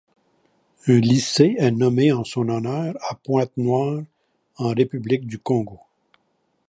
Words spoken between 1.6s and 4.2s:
nommé en son honneur à Pointe Noire